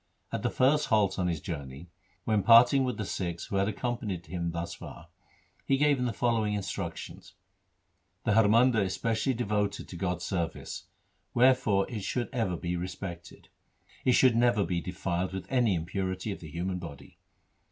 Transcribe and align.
At 0.31 0.41
the 0.41 0.49
first 0.49 0.87
halt 0.87 1.19
on 1.19 1.27
his 1.27 1.39
journey, 1.39 1.91
when 2.23 2.41
parting 2.41 2.83
with 2.83 2.97
the 2.97 3.05
Sikhs 3.05 3.45
who 3.45 3.57
had 3.57 3.67
accompanied 3.67 4.25
him 4.25 4.49
thus 4.49 4.73
far, 4.73 5.09
he 5.63 5.77
gave 5.77 5.97
them 5.97 6.07
the 6.07 6.11
following 6.11 6.55
injunctions:—' 6.55 7.35
The 8.25 8.33
Har 8.33 8.47
Mandar 8.47 8.81
is 8.81 8.95
specially 8.95 9.35
devoted 9.35 9.87
to 9.87 9.95
God's 9.95 10.23
service, 10.25 10.85
wherefore 11.35 11.85
it 11.87 12.03
should 12.03 12.29
ever 12.33 12.57
be 12.57 12.75
respected. 12.75 13.49
It 14.03 14.13
should 14.13 14.35
never 14.35 14.65
be 14.65 14.81
defiled 14.81 15.33
with 15.33 15.45
any 15.51 15.75
impurity 15.75 16.31
of 16.31 16.39
the 16.39 16.49
human 16.49 16.79
body. 16.79 17.19